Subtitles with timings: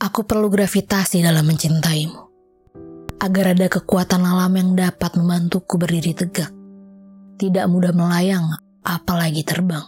[0.00, 2.32] Aku perlu gravitasi dalam mencintaimu.
[3.20, 6.48] Agar ada kekuatan alam yang dapat membantuku berdiri tegak.
[7.36, 8.48] Tidak mudah melayang,
[8.80, 9.84] apalagi terbang.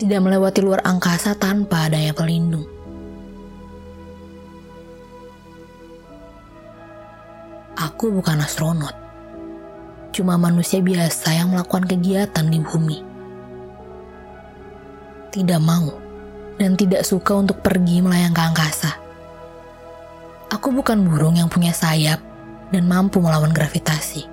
[0.00, 2.64] Tidak melewati luar angkasa tanpa adanya pelindung.
[7.76, 9.03] Aku bukan astronot
[10.14, 13.02] cuma manusia biasa yang melakukan kegiatan di bumi.
[15.34, 15.90] Tidak mau
[16.54, 18.92] dan tidak suka untuk pergi melayang ke angkasa.
[20.54, 22.22] Aku bukan burung yang punya sayap
[22.70, 24.30] dan mampu melawan gravitasi.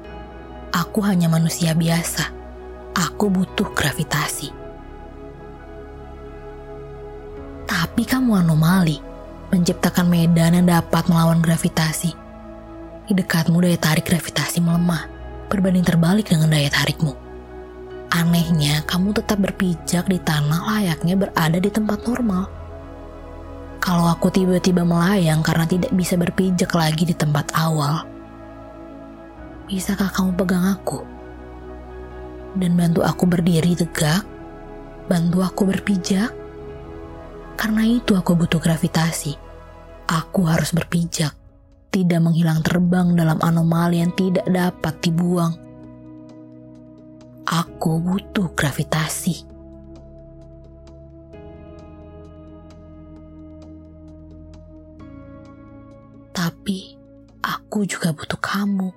[0.70, 2.30] Aku hanya manusia biasa.
[2.94, 4.54] Aku butuh gravitasi.
[7.66, 9.02] Tapi kamu anomali,
[9.50, 12.14] menciptakan medan yang dapat melawan gravitasi.
[13.10, 15.21] Di dekatmu daya tarik gravitasi melemah
[15.52, 17.12] berbanding terbalik dengan daya tarikmu.
[18.12, 22.48] Anehnya, kamu tetap berpijak di tanah layaknya berada di tempat normal.
[23.84, 28.08] Kalau aku tiba-tiba melayang karena tidak bisa berpijak lagi di tempat awal,
[29.68, 31.04] bisakah kamu pegang aku?
[32.56, 34.24] Dan bantu aku berdiri tegak,
[35.08, 36.32] bantu aku berpijak?
[37.60, 39.36] Karena itu aku butuh gravitasi.
[40.12, 41.41] Aku harus berpijak
[41.92, 45.54] tidak menghilang terbang dalam anomali yang tidak dapat dibuang.
[47.44, 49.44] Aku butuh gravitasi.
[56.32, 56.96] Tapi
[57.44, 58.90] aku juga butuh kamu.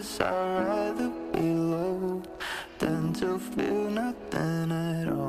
[0.00, 2.22] Cause I'd rather be low
[2.78, 5.19] than to feel nothing at all.